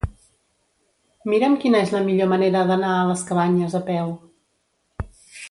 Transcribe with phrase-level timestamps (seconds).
[1.33, 4.11] Mira'm quina és la millor manera d'anar a les Cabanyes a peu.